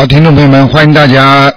[0.00, 1.52] 好，听众朋友们，欢迎大家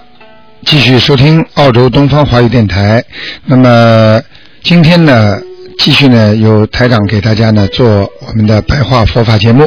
[0.65, 3.01] 继续收听澳洲东方华语电台。
[3.45, 4.21] 那么
[4.61, 5.39] 今天呢，
[5.79, 7.87] 继续呢，由台长给大家呢做
[8.19, 9.65] 我们的白话佛法节目。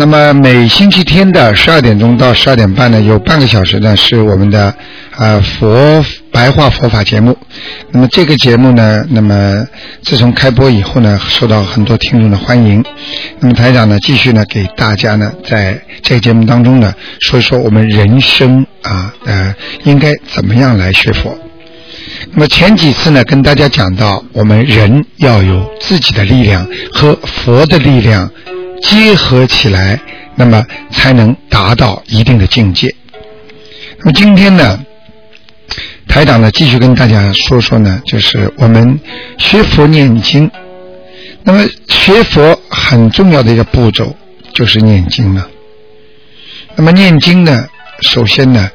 [0.00, 4.72] 那么每星期天的十二点钟到十二点半呢，有半个小时呢是我们的
[5.16, 7.36] 啊佛白话佛法节目。
[7.90, 9.66] 那么这个节目呢，那么
[10.04, 12.84] 自从开播以后呢，受到很多听众的欢迎。
[13.40, 19.52] 那么台长呢，继续呢给大家呢在这个节目当中呢说一说我们人生啊呃
[19.82, 21.36] 应该怎么样来学佛。
[22.34, 28.30] 那么前几次呢跟大家讲到，我们人要有自己的力量和佛的力量。
[28.82, 30.00] 结合起来，
[30.36, 32.94] 那么才能达到一定的境界。
[33.98, 34.78] 那么今天呢，
[36.06, 39.00] 台长呢继续跟大家说说呢，就是我们
[39.36, 40.50] 学佛念经。
[41.42, 44.14] 那么学佛很重要的一个步骤
[44.54, 45.48] 就是念经了。
[46.76, 47.66] 那么念经呢，
[48.02, 48.70] 首先呢，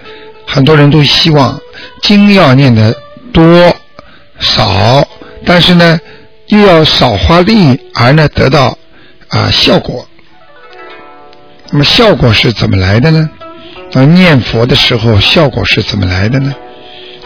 [0.45, 1.59] 很多人都希望
[2.01, 2.95] 经要念的
[3.31, 3.75] 多
[4.39, 5.07] 少，
[5.45, 5.99] 但是呢，
[6.47, 8.77] 又要少花力而呢得到。
[9.33, 10.07] 啊，效果。
[11.71, 13.29] 那么效果是怎么来的呢？
[13.93, 16.53] 啊，念佛的时候效果是怎么来的呢？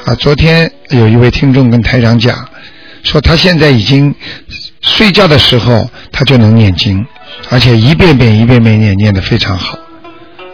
[0.05, 2.47] 啊，昨天有一位听众跟台长讲，
[3.03, 4.15] 说他现在已经
[4.81, 7.05] 睡觉的时候他就能念经，
[7.49, 9.77] 而且一遍遍一遍遍念，念得非常好。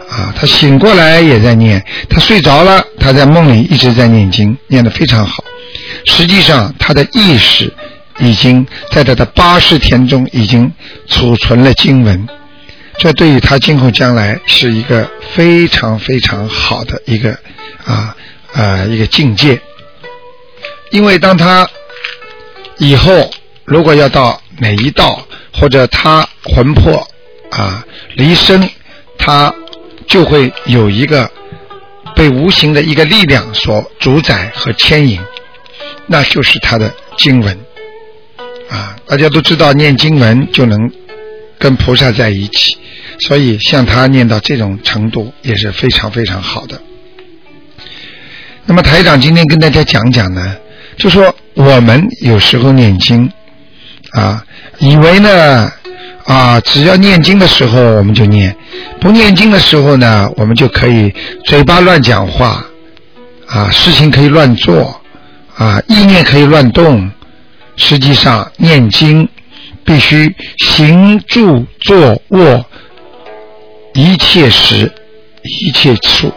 [0.10, 5.44] 啊，他醒过来也在念，他睡着了，他在梦里一直在念经，念得非常好。
[6.06, 7.72] 实际上他的意识。
[8.24, 10.72] 已经在他的八十天中已经
[11.08, 12.26] 储存了经文，
[12.98, 17.38] 这对于他今后将来是一个非常非常好的一个
[17.86, 18.16] 啊
[18.54, 19.60] 啊一个境界。
[20.92, 21.68] 因为当他
[22.78, 23.30] 以后
[23.66, 27.06] 如果要到哪一道，或者他魂魄
[27.52, 27.86] 啊
[28.16, 28.70] 离身，
[29.18, 29.54] 他
[30.08, 31.30] 就会有一个
[32.16, 35.20] 被无形的一个力量所主宰和牵引，
[36.08, 37.60] 那就是他的经文。
[38.74, 40.90] 啊，大家都知道念经文就能
[41.60, 42.76] 跟菩萨在一起，
[43.20, 46.82] 所以像他念到这种程度也是非常非常好的。
[48.66, 50.56] 那么台长今天跟大家讲讲呢，
[50.98, 53.32] 就说我们有时候念经
[54.14, 54.44] 啊，
[54.80, 55.72] 以为呢
[56.26, 58.56] 啊，只要念经的时候我们就念，
[59.00, 61.14] 不念经的时候呢，我们就可以
[61.46, 62.66] 嘴巴乱讲话
[63.46, 65.00] 啊，事情可以乱做
[65.56, 67.12] 啊，意念可以乱动。
[67.76, 69.28] 实际上，念经
[69.84, 72.66] 必须行住坐卧
[73.94, 74.92] 一切时
[75.44, 76.32] 一切处。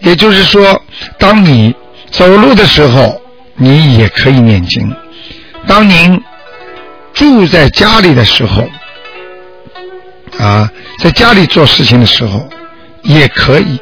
[0.00, 0.82] 也就是说，
[1.18, 1.74] 当你
[2.10, 3.20] 走路的时候，
[3.54, 4.88] 你也可以念经；
[5.66, 6.20] 当您
[7.12, 8.68] 住在家里的时候，
[10.38, 12.48] 啊，在家里做事情的时候，
[13.02, 13.78] 也可以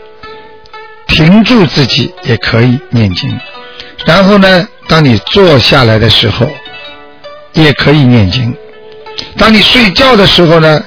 [1.06, 3.38] 停住自己，也可以念经。
[4.08, 4.66] 然后呢？
[4.88, 6.50] 当你坐下来的时候，
[7.52, 8.50] 也可以念经；
[9.36, 10.82] 当你睡觉的时候呢，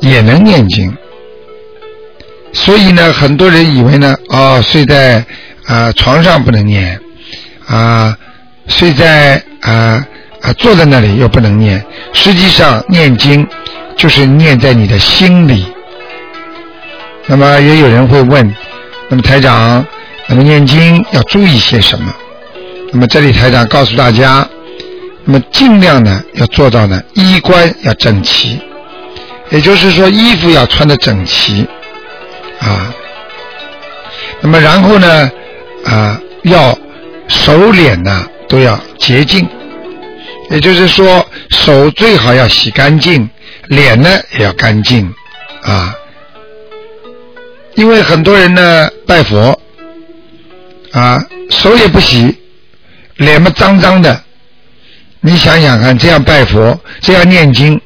[0.00, 0.94] 也能念经。
[2.52, 5.24] 所以呢，很多人以为呢，哦，睡在
[5.64, 7.00] 啊床上不能念，
[7.66, 8.14] 啊，
[8.66, 10.06] 睡在啊
[10.42, 11.82] 啊坐在那里又不能念。
[12.12, 13.48] 实际上，念经
[13.96, 15.72] 就是念在你的心里。
[17.24, 18.54] 那么，也有人会问，
[19.08, 19.86] 那么台长，
[20.26, 22.12] 那么念经要注意些什么？
[22.90, 24.48] 那么这里台长告诉大家，
[25.24, 28.58] 那么尽量呢要做到呢衣冠要整齐，
[29.50, 31.66] 也就是说衣服要穿的整齐
[32.60, 32.92] 啊。
[34.40, 35.30] 那么然后呢
[35.84, 36.76] 啊要
[37.28, 39.46] 手脸呢都要洁净，
[40.50, 43.28] 也就是说手最好要洗干净，
[43.66, 44.08] 脸呢
[44.38, 45.12] 也要干净
[45.62, 45.94] 啊。
[47.74, 49.60] 因为很多人呢拜佛
[50.92, 52.34] 啊手也不洗。
[53.18, 54.22] 脸嘛脏脏的，
[55.20, 57.80] 你想想看，这样拜佛，这样念经，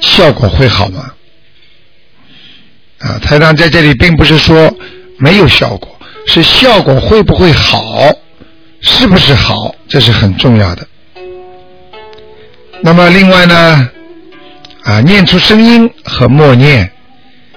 [0.00, 1.12] 效果会好吗？
[3.00, 4.74] 啊，台长在这里并不是说
[5.18, 8.10] 没有效果，是效果会不会好，
[8.80, 10.86] 是不是好，这是很重要的。
[12.80, 13.90] 那么另外呢，
[14.84, 16.90] 啊，念出声音和默念，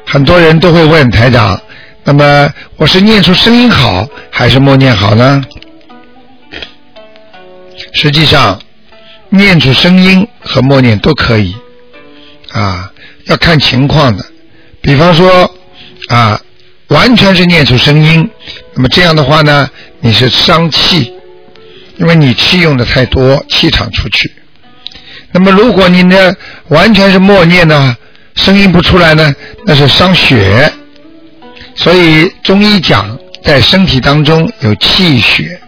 [0.06, 1.62] 很多人都会问台长，
[2.04, 5.44] 那么我是念出声音好，还是默念好呢？
[7.94, 8.60] 实际上，
[9.30, 11.56] 念出声音和默念都可以，
[12.52, 12.92] 啊，
[13.26, 14.26] 要看情况的。
[14.82, 15.54] 比方说，
[16.10, 16.40] 啊，
[16.88, 18.30] 完全是念出声音，
[18.74, 21.14] 那么这样的话呢，你是伤气，
[21.98, 24.32] 因为你气用的太多，气场出去。
[25.32, 26.34] 那么如果你呢，
[26.70, 27.96] 完全是默念呢，
[28.36, 29.34] 声音不出来呢，
[29.66, 30.72] 那是伤血。
[31.76, 35.62] 所以中医讲，在身体当中有气血。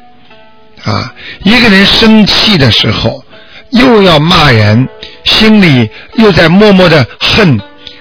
[0.83, 1.13] 啊，
[1.44, 3.24] 一个人生气的时候，
[3.72, 4.88] 又要骂人，
[5.24, 7.60] 心里又在默默的恨，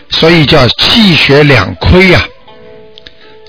[0.08, 2.24] 所以叫气血两亏呀。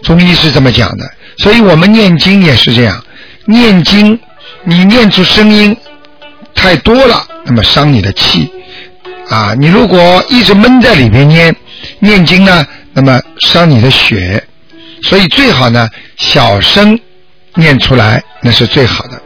[0.03, 1.05] 中医是这么讲的，
[1.37, 3.03] 所以我们念经也是这样，
[3.45, 4.19] 念经
[4.63, 5.75] 你念出声音
[6.53, 8.51] 太多了，那么伤你的气
[9.29, 9.53] 啊。
[9.57, 11.55] 你如果一直闷在里面念
[11.99, 14.43] 念经呢，那么伤你的血，
[15.03, 15.87] 所以最好呢
[16.17, 16.99] 小声
[17.55, 19.21] 念出来，那是最好的。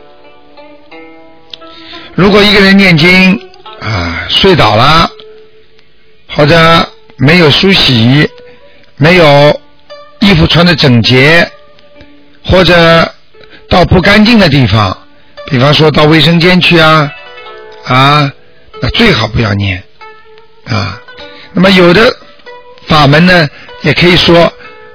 [2.15, 3.39] 如果一个人念经
[3.79, 5.09] 啊睡倒了，
[6.29, 8.29] 或者没有梳洗，
[8.97, 9.61] 没有
[10.19, 11.49] 衣服穿的整洁，
[12.43, 13.13] 或者
[13.69, 14.97] 到不干净的地方，
[15.47, 17.11] 比方说到卫生间去啊
[17.85, 18.31] 啊，
[18.81, 19.83] 那最好不要念
[20.65, 21.01] 啊。
[21.53, 22.13] 那么有的
[22.87, 23.47] 法门呢，
[23.81, 24.51] 也可以说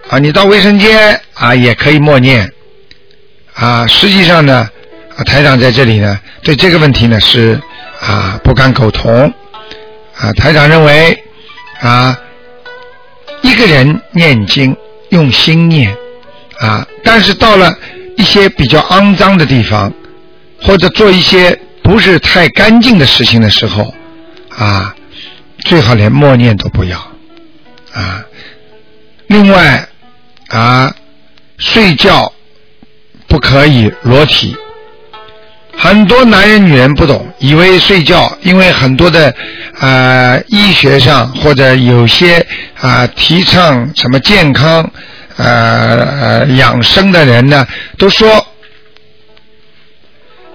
[0.08, 2.50] 啊，你到卫生间啊也可以默念
[3.60, 3.86] 啊。
[3.86, 4.68] 实际上呢。
[5.16, 7.60] 啊台长在这里呢，对这个问题呢是
[8.00, 9.30] 啊不敢苟同
[10.16, 10.32] 啊。
[10.32, 11.22] 台长认为
[11.80, 12.18] 啊，
[13.42, 14.74] 一个人念经
[15.10, 15.94] 用心念
[16.58, 17.76] 啊，但是到了
[18.16, 19.92] 一些比较肮脏的地方，
[20.62, 23.92] 或者做一些不是太干净的事情的时候
[24.56, 24.94] 啊，
[25.66, 26.96] 最好连默念都不要
[27.92, 28.24] 啊。
[29.26, 29.86] 另外
[30.48, 30.94] 啊，
[31.58, 32.32] 睡觉
[33.30, 34.54] 不可以裸体。
[35.74, 39.34] 很多男人、女人不懂，以为睡觉，因为很多的
[39.78, 42.44] 啊医学上或者有些
[42.78, 44.90] 啊提倡什么健康
[45.38, 47.66] 呃养生的人呢，
[47.96, 48.46] 都说，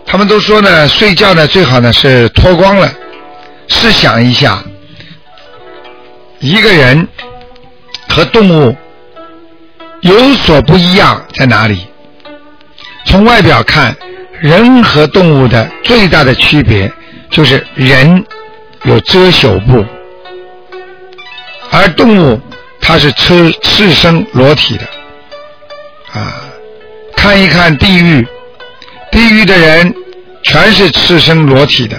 [0.05, 2.93] 他们都说呢，睡觉呢最好呢是脱光了。
[3.67, 4.63] 试想一下，
[6.39, 7.07] 一个人
[8.09, 8.75] 和动物
[10.01, 11.87] 有所不一样在哪里？
[13.05, 13.95] 从外表看。
[14.41, 16.91] 人和动物的最大的区别
[17.31, 18.23] 就是人
[18.83, 19.83] 有遮羞布，
[21.71, 22.39] 而动物
[22.81, 24.83] 它是赤赤身裸体的。
[26.19, 26.43] 啊，
[27.15, 28.27] 看一看地狱，
[29.09, 29.95] 地狱的人
[30.43, 31.97] 全是赤身裸体的，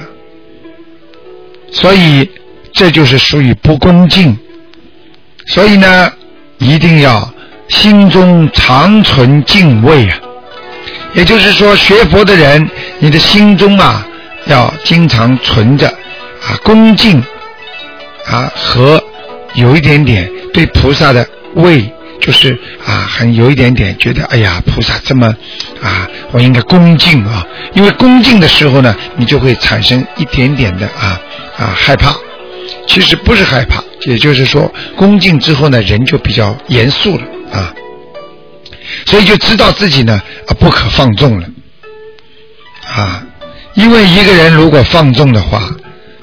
[1.73, 2.31] 所以
[2.70, 4.38] 这就是属于不恭敬。
[5.47, 6.12] 所以呢，
[6.59, 7.32] 一定要
[7.69, 10.19] 心中常存敬畏啊。
[11.16, 12.68] 也就是说，学佛的人，
[12.98, 14.06] 你的心中啊，
[14.44, 17.20] 要经常存着啊恭敬
[18.26, 19.02] 啊和
[19.54, 21.90] 有一点点对菩萨的畏，
[22.20, 22.52] 就是
[22.86, 25.34] 啊很有一点点觉得，哎呀，菩萨这么
[25.82, 27.44] 啊，我应该恭敬啊。
[27.72, 31.18] 因为恭敬的时候呢，你就会产生一点点的啊
[31.56, 32.14] 啊害怕。
[32.87, 37.73] 其实不是害怕，也就是说，恭敬之后呢，人就比较严肃了啊。
[39.07, 41.49] 所以就知道自己呢啊不可放纵了
[42.95, 43.26] 啊，
[43.75, 45.62] 因为一个人如果放纵的话，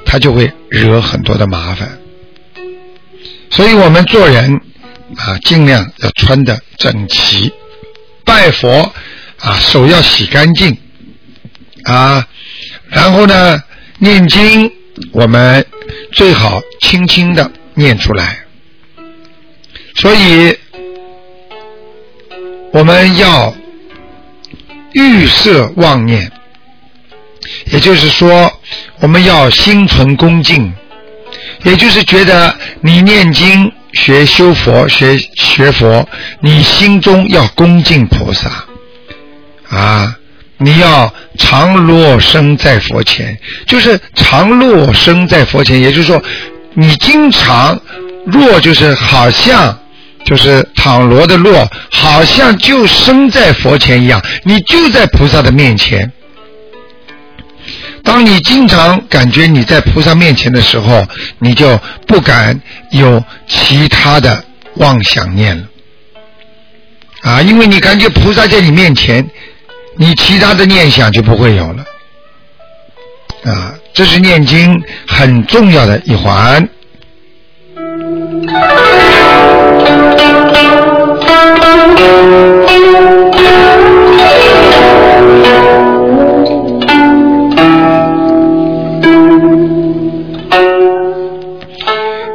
[0.06, 2.00] 他就会惹很多的麻烦。
[3.52, 4.62] 所以我们做人
[5.18, 7.52] 啊，尽量要穿的整齐，
[8.26, 8.94] 拜佛
[9.40, 10.78] 啊手要洗干净
[11.84, 12.28] 啊，
[12.90, 13.62] 然后呢
[14.00, 14.72] 念经
[15.12, 15.66] 我们
[16.12, 18.46] 最好轻轻的念出来，
[19.96, 20.58] 所以。
[22.74, 23.54] 我们要
[24.94, 26.32] 预设妄念，
[27.66, 28.52] 也就是说，
[29.00, 30.74] 我们要心存恭敬，
[31.66, 38.50] 也就是觉得你念经、学修佛、学学佛，你心中要恭敬菩萨
[39.70, 40.18] 啊！
[40.58, 43.38] 你要常落生在佛前，
[43.68, 46.20] 就是常落生在佛前，也就是说，
[46.74, 47.80] 你经常
[48.26, 49.78] 落，就是好像。
[50.26, 56.12] 就是倘罗的若，好像就生在佛前一样，你就在菩萨的面前。
[58.04, 61.06] 当你经常感觉你在菩萨面前的时候，
[61.40, 62.60] 你就不敢
[62.92, 64.44] 有其他的
[64.76, 65.64] 妄想念了。
[67.22, 69.26] 啊，因为你感觉菩萨在你面前，
[69.98, 71.86] 你其他的念想就不会有了。
[73.46, 76.68] 啊，这是念经很重要的一环。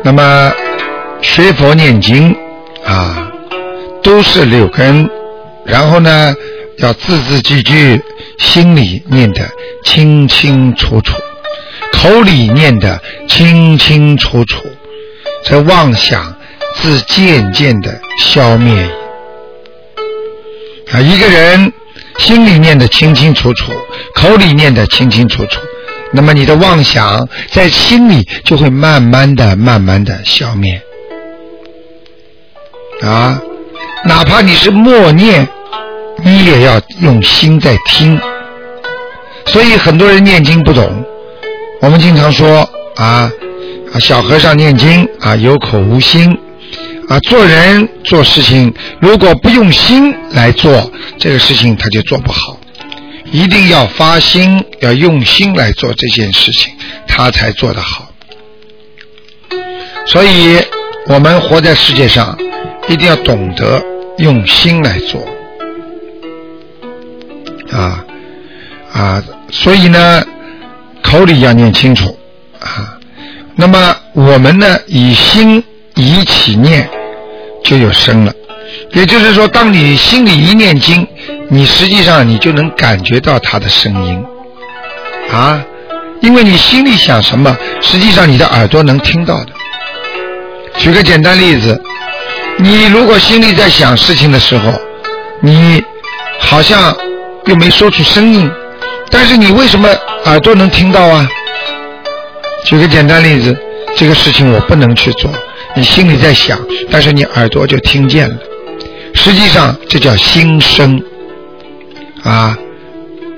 [0.08, 0.50] 那么
[1.20, 2.34] 学佛念经
[2.82, 3.30] 啊，
[4.02, 5.06] 都是六根，
[5.66, 6.34] 然后呢，
[6.78, 8.00] 要字字句句
[8.38, 9.46] 心里念得
[9.84, 11.12] 清清楚楚，
[11.92, 12.98] 口里念得
[13.28, 14.64] 清清楚楚，
[15.44, 16.34] 这妄想
[16.76, 18.90] 自渐渐的消灭。
[20.90, 21.70] 啊，一个人
[22.16, 23.72] 心里念得清清楚楚，
[24.14, 25.60] 口里念得清清楚楚。
[26.12, 30.80] 那么你的妄想在心里就会慢慢的、慢慢的消灭，
[33.02, 33.40] 啊，
[34.04, 35.46] 哪怕你是默念，
[36.24, 38.18] 你也要用心在听。
[39.46, 41.04] 所以很多人念经不懂，
[41.80, 43.30] 我们经常说啊，
[43.92, 46.38] 啊小和尚念经啊有口无心，
[47.08, 52.58] 啊做人做事情如果不用心来做这个事情，他就做不好。
[53.30, 56.72] 一定要发心，要用心来做这件事情，
[57.06, 58.12] 他才做得好。
[60.06, 60.58] 所以，
[61.06, 62.36] 我们活在世界上，
[62.88, 63.82] 一定要懂得
[64.18, 65.26] 用心来做。
[67.70, 68.04] 啊
[68.92, 70.24] 啊，所以呢，
[71.02, 72.18] 口里要念清楚
[72.60, 72.98] 啊。
[73.54, 75.62] 那么，我们呢，以心
[75.96, 76.88] 以起念，
[77.62, 78.32] 就有声了。
[78.92, 81.06] 也就是说，当你心里一念经。
[81.50, 84.22] 你实际上你就能感觉到他的声音，
[85.32, 85.64] 啊，
[86.20, 89.52] 因为你心里想什么，实际上你的耳朵能听到的。
[90.76, 91.80] 举个简单例子，
[92.58, 94.78] 你如果心里在想事情的时候，
[95.40, 95.82] 你
[96.38, 96.94] 好像
[97.46, 98.50] 又没说出声音，
[99.10, 99.88] 但是你为什么
[100.26, 101.26] 耳朵能听到啊？
[102.66, 103.56] 举个简单例子，
[103.96, 105.30] 这个事情我不能去做，
[105.74, 106.58] 你心里在想，
[106.90, 108.36] 但是你耳朵就听见了，
[109.28, 111.02] 实际上这叫心声。
[112.24, 112.56] 啊，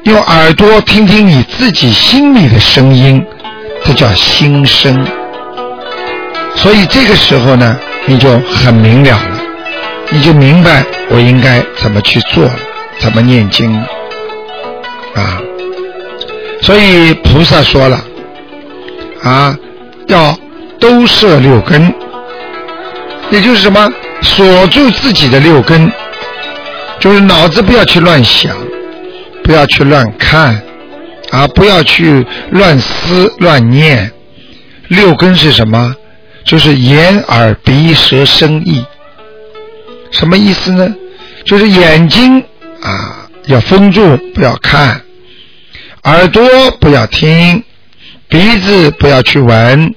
[0.05, 3.21] 用耳朵听听你自己心里的声音，
[3.85, 5.05] 这叫心声。
[6.55, 9.41] 所以这个时候呢，你就很明了了，
[10.11, 12.49] 你就明白我应该怎么去做，
[13.01, 13.75] 怎么念经
[15.17, 15.43] 啊。
[16.63, 18.01] 所以菩萨说了，
[19.25, 19.59] 啊，
[20.07, 20.39] 要
[20.79, 21.93] 都摄六根，
[23.31, 25.91] 也就是什么，锁住自己的六根，
[26.99, 28.57] 就是脑子不要去乱想。
[29.43, 30.63] 不要去乱看，
[31.31, 34.13] 啊，不要去乱思乱念。
[34.87, 35.97] 六根是什么？
[36.45, 38.85] 就是眼、耳、鼻、舌、身、意。
[40.13, 40.95] 什么意思呢？
[41.45, 42.41] 就是眼睛
[42.83, 45.01] 啊要封住，不要看；
[46.05, 47.63] 耳朵不要听；
[48.29, 49.93] 鼻子不要去闻；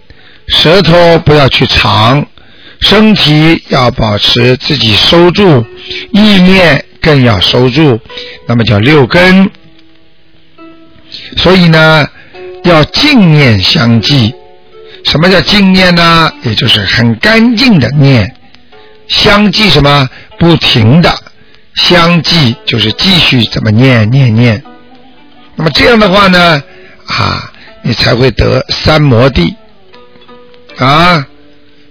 [0.48, 2.24] 舌头不要去尝；
[2.84, 5.66] 身体要保持自己收住，
[6.12, 6.86] 意念。
[7.02, 8.00] 更要收住，
[8.48, 9.52] 那么叫六根。
[11.36, 12.08] 所以呢，
[12.64, 14.34] 要净念相继。
[15.04, 16.32] 什么叫净念呢？
[16.44, 18.34] 也就是很干净的念。
[19.10, 20.10] 相继什么？
[20.40, 21.14] 不停的
[21.76, 24.64] 相继，就是继续怎么念念念。
[25.58, 26.64] 那么这样的话呢，
[27.08, 29.54] 啊，你才会得三摩地。
[30.78, 31.28] 啊，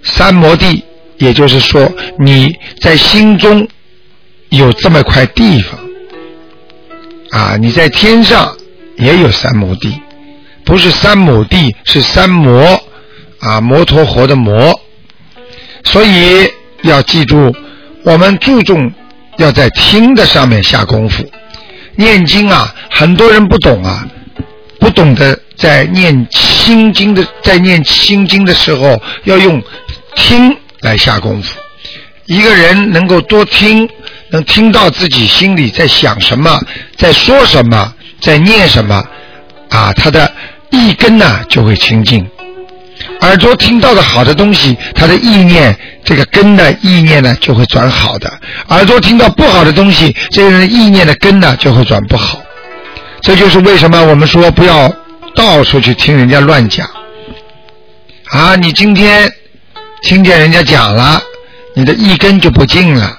[0.03, 0.83] 三摩地，
[1.17, 3.67] 也就是说你在心中。
[4.49, 5.79] 有这么块地方
[7.31, 7.57] 啊！
[7.59, 8.55] 你在天上
[8.97, 9.99] 也有三亩地，
[10.63, 12.79] 不是三亩地，是三摩
[13.39, 14.79] 啊，摩陀佛的摩。
[15.83, 16.47] 所以
[16.83, 17.51] 要记住，
[18.03, 18.93] 我们注重
[19.37, 21.27] 要在听的上面下功夫。
[21.95, 24.07] 念经啊，很多人不懂啊，
[24.79, 29.59] 不懂得在念心经的，在念心经的时候要用
[30.15, 31.59] 听来下功夫。
[32.25, 33.89] 一个人能够多听。
[34.29, 36.59] 能听到自己心里在想什么，
[36.97, 39.05] 在说什么，在念什么，
[39.69, 40.33] 啊，他的
[40.71, 42.27] 意根呢就会清净。
[43.21, 48.27] 耳朵听到的好的东西，他的意念这个根的意念呢就会转好的；
[48.69, 52.41] 耳朵听到不好的东西，这个人意念的根呢就会转不好。
[53.21, 54.91] 这就是为什么我们说不要
[55.35, 56.89] 到处去听人家乱讲。
[58.31, 59.31] 啊，你今天
[60.03, 61.21] 听见人家讲了，
[61.73, 63.17] 你的一根就不净了。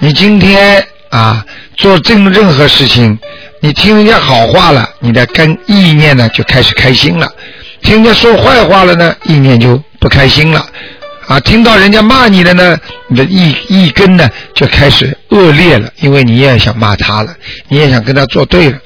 [0.00, 1.46] 你今天啊
[1.76, 3.16] 做正任何事情，
[3.60, 7.28] 你听人家好话了，你的根意念呢就开始开心了；
[7.80, 10.66] 听人家说坏话了呢，意念就不开心了。
[11.28, 17.34] 啊，听到人家骂你的呢，你的意意根呢就开始恶劣了，因为你也想骂他了，
[17.68, 18.78] 你也想跟他作对了。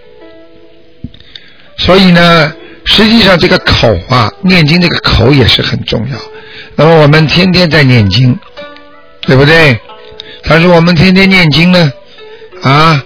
[1.79, 2.53] 所以呢，
[2.85, 6.17] 实际上这个口啊，念经这个口也是很重要。
[6.77, 8.39] 那么我们天天在念经，
[9.23, 9.79] 对不对？
[10.45, 11.93] 但是我们天天念经呢，
[12.63, 13.03] 啊，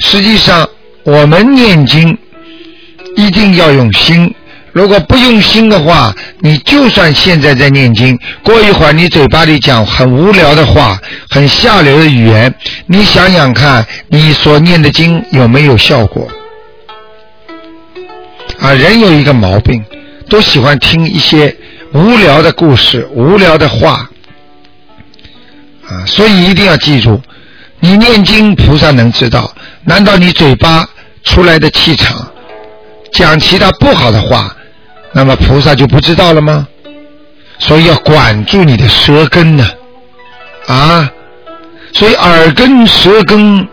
[0.00, 0.68] 实际上
[1.02, 2.16] 我们念经
[3.16, 4.32] 一定要用心
[4.72, 10.98] 如果不用心的话，你就算现在在念经，过一会儿你嘴巴里讲很无聊的话，
[11.30, 12.52] 很下流的语言，
[12.86, 16.28] 你想想看，你所念的经有没有效果？
[18.58, 19.84] 啊，人有一个毛病，
[20.28, 21.56] 都喜欢听一些
[21.94, 24.10] 无聊的故事、无聊的话，
[25.88, 27.22] 啊，所以一定要记住，
[27.78, 29.54] 你念经，菩萨能知道。
[29.84, 30.84] 难道你嘴巴
[31.22, 32.26] 出来的气场，
[33.12, 34.56] 讲其他不好的话，
[35.12, 36.66] 那么菩萨就不知道了吗？
[37.60, 39.70] 所以要管住你的舌根呢，
[40.66, 41.08] 啊，
[41.92, 43.68] 所以耳根、舌根、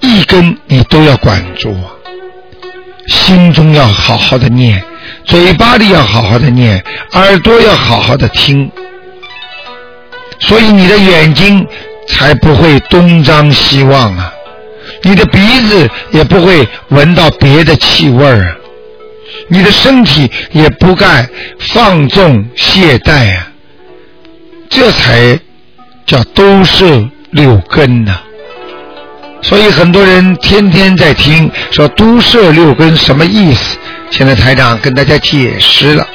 [0.00, 1.92] 一根你都要管住啊。
[3.08, 4.82] 心中要好好的念，
[5.24, 8.70] 嘴巴里要好好的念，耳朵要好好的听，
[10.38, 11.66] 所以你的眼睛
[12.08, 14.32] 才不会东张西望啊，
[15.02, 15.38] 你的鼻
[15.68, 18.56] 子也不会闻到别的气味啊，
[19.48, 23.48] 你的身体也不该放纵懈怠啊，
[24.70, 25.38] 这才
[26.06, 28.20] 叫都摄六根呐。
[29.40, 33.78] 所以很多人天天在听说都摄六根什么意思？
[34.10, 36.06] 现在台长跟大家解释了，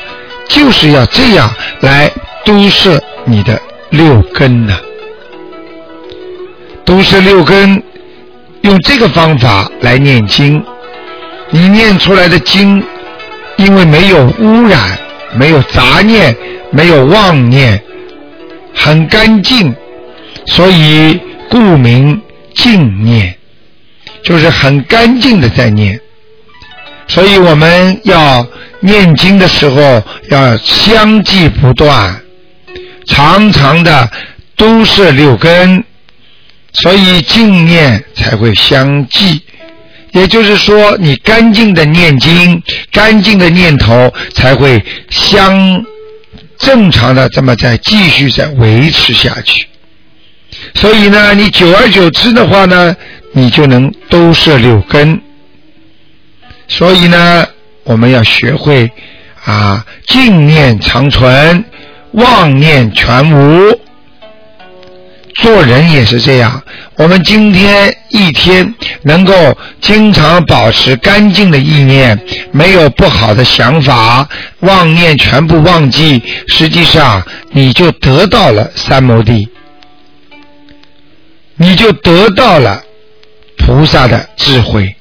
[0.49, 1.49] 就是要这样
[1.81, 2.11] 来
[2.43, 3.59] 都摄你的
[3.91, 4.77] 六根呢。
[6.83, 7.81] 都摄六根，
[8.61, 10.63] 用这个方法来念经，
[11.49, 12.83] 你念出来的经，
[13.55, 14.99] 因为没有污染、
[15.35, 16.35] 没有杂念、
[16.71, 17.81] 没有妄念，
[18.75, 19.73] 很干净，
[20.45, 22.21] 所以故名。
[22.55, 23.35] 净念
[24.23, 25.99] 就是很干净的在念，
[27.07, 28.47] 所以我们要
[28.79, 32.21] 念经的时候要相继不断，
[33.05, 34.09] 长长的
[34.55, 35.83] 都是六根，
[36.71, 39.41] 所以净念才会相继。
[40.11, 42.61] 也就是说，你干净的念经，
[42.91, 45.83] 干净的念头才会相
[46.59, 49.65] 正常的这么在继续在维持下去。
[50.73, 52.95] 所以呢，你久而久之的话呢，
[53.33, 55.21] 你就能都摄六根。
[56.67, 57.45] 所以呢，
[57.83, 58.91] 我们要学会
[59.43, 61.63] 啊，净念长存，
[62.11, 63.79] 妄念全无。
[65.35, 66.63] 做人也是这样，
[66.95, 72.17] 我们今天一天能够经常保持干净的意念，
[72.51, 77.21] 没有不好的想法，妄念全部忘记，实际上
[77.51, 79.49] 你就得到了三摩地。
[81.55, 82.83] 你就得到了
[83.57, 84.95] 菩萨的智慧。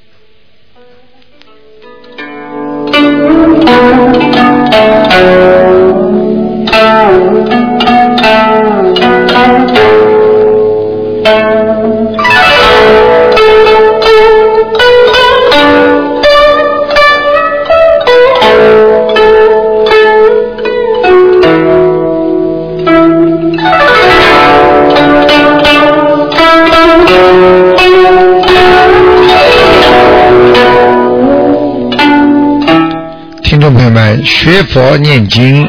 [34.25, 35.65] 学佛念经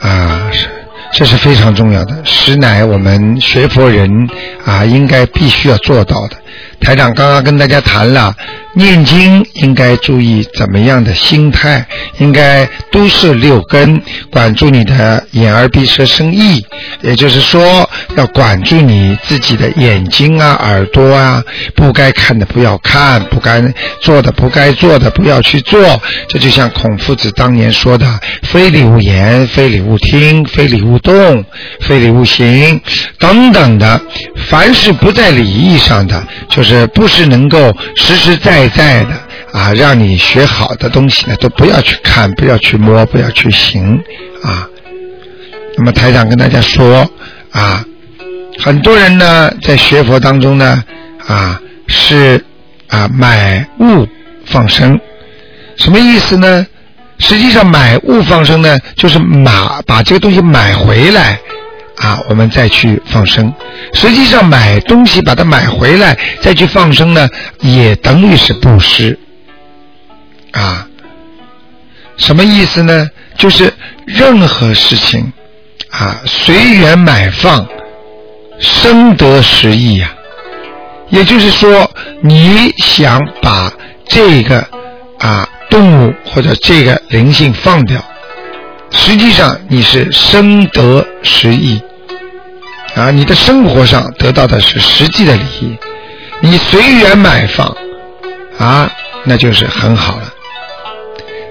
[0.00, 0.68] 啊，是
[1.12, 4.10] 这是非常重要的，实乃我们学佛人
[4.64, 6.36] 啊应该必须要做到的。
[6.80, 8.34] 台长刚刚跟大家谈了。
[8.76, 11.86] 念经应该注意怎么样的心态？
[12.18, 16.64] 应该都是六根，管住你的眼耳鼻舌身意，
[17.00, 21.42] 也就是说，要管住你自己的眼睛啊、耳朵啊，
[21.76, 23.62] 不该看的不要看，不该
[24.00, 26.02] 做的不该做的不要去做。
[26.28, 28.06] 这就像孔夫子当年说的
[28.42, 31.44] ：“非礼勿言，非礼勿听，非礼勿动，
[31.80, 32.80] 非礼勿行”
[33.20, 34.00] 等等的。
[34.48, 38.63] 凡是不在礼义上的，就是不是能够实实在。
[38.68, 39.10] 在的
[39.52, 44.02] 啊，让你学好的东西呢，都不要去看，不要去摸，不要去行
[44.42, 44.68] 啊。
[45.76, 47.08] 那么台长跟大家说
[47.50, 47.84] 啊，
[48.58, 50.84] 很多人呢在学佛当中呢
[51.26, 52.44] 啊是
[52.88, 54.06] 啊买物
[54.46, 54.98] 放生，
[55.76, 56.66] 什么意思呢？
[57.18, 59.52] 实际上买物放生呢，就是买
[59.86, 61.38] 把这个东西买回来。
[61.96, 63.52] 啊，我们再去放生。
[63.92, 67.28] 实际上买东西把它买回来再去放生呢，
[67.60, 69.18] 也等于是布施。
[70.52, 70.86] 啊，
[72.16, 73.08] 什么意思呢？
[73.36, 73.72] 就是
[74.06, 75.32] 任何事情
[75.90, 77.66] 啊，随缘买放，
[78.60, 80.12] 生得实意呀。
[81.10, 81.90] 也就是说，
[82.22, 83.72] 你想把
[84.08, 84.66] 这个
[85.18, 88.04] 啊动物或者这个灵性放掉。
[88.96, 91.80] 实际上你是生得实益
[92.94, 95.76] 啊，你的生活上得到的是实际的利益，
[96.40, 97.76] 你随缘买放
[98.58, 98.90] 啊，
[99.24, 100.32] 那就是很好了。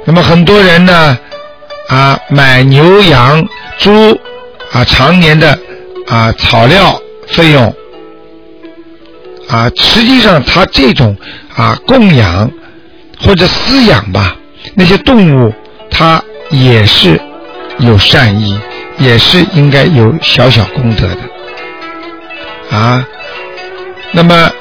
[0.05, 1.17] 那么很多人呢，
[1.89, 3.45] 啊，买牛羊
[3.77, 4.19] 猪
[4.71, 5.57] 啊，常年的
[6.07, 7.75] 啊草料费用，
[9.49, 11.15] 啊，实际上他这种
[11.55, 12.49] 啊供养
[13.19, 14.35] 或者饲养吧，
[14.75, 15.53] 那些动物，
[15.91, 17.19] 它也是
[17.85, 18.59] 有善意，
[18.97, 23.05] 也是应该有小小功德的，啊，
[24.11, 24.51] 那么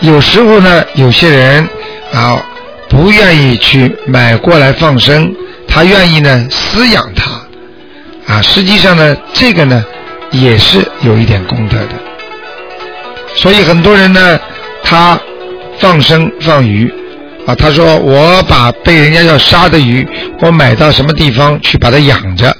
[0.00, 1.68] 有时候呢，有些人
[2.12, 2.42] 啊。
[2.88, 5.34] 不愿意去买过来放生，
[5.66, 9.82] 他愿意呢饲养它，啊，实际上呢，这个呢
[10.30, 11.94] 也是有一点功德的。
[13.34, 14.38] 所以很多人呢，
[14.84, 15.18] 他
[15.78, 16.92] 放生放鱼，
[17.46, 20.06] 啊，他说我把被人家要杀的鱼，
[20.40, 22.56] 我买到什么地方去把它养着，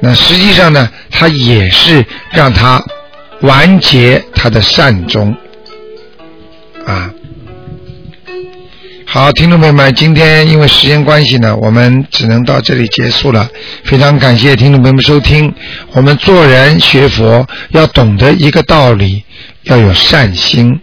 [0.00, 2.82] 那实际上呢，他也是让他
[3.42, 5.36] 完结他的善终，
[6.86, 7.10] 啊。
[9.04, 13.46] 好，听众朋友们，今天因为时间关系呢，我们只能到这里结束了。
[13.84, 15.54] 非常感谢听众朋友们收听。
[15.92, 19.22] 我们做人学佛要懂得一个道理，
[19.64, 20.80] 要有善心，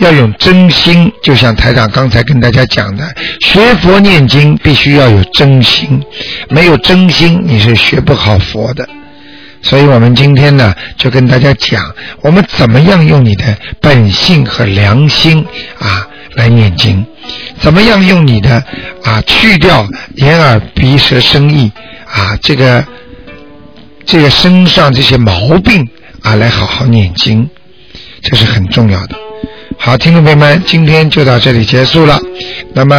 [0.00, 1.10] 要有真心。
[1.22, 3.14] 就像台长刚才跟大家讲的，
[3.46, 6.02] 学佛念经必须要有真心，
[6.48, 8.88] 没有真心你是学不好佛的。
[9.62, 15.46] 所以我们今天呢，就跟大家讲，我们怎么样用你的本性和良心
[15.78, 17.04] 啊来念经。
[17.58, 18.64] 怎么样用你的
[19.04, 19.86] 啊去掉
[20.16, 21.70] 眼耳鼻舌身意
[22.06, 22.84] 啊这个
[24.06, 25.86] 这个身上这些毛病
[26.22, 27.50] 啊来好好念经，
[28.22, 29.29] 这是很重要的。
[29.82, 32.20] 好，听众朋友们，今天就到这里结束了。
[32.74, 32.94] 那么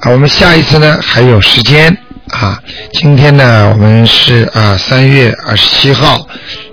[0.00, 1.96] 啊，我们下一次呢还有时间
[2.30, 2.60] 啊。
[2.94, 6.26] 今天呢我们是啊三月二十七号。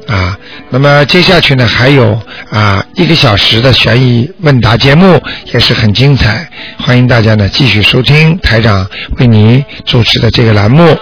[0.08, 0.36] 啊，
[0.72, 5.22] 那么接下去呢，还有啊一个小时的悬疑问答节目
[5.54, 8.90] 也是很精彩，欢迎大家呢继续收听台长
[9.20, 10.98] 为你主持的这个栏目。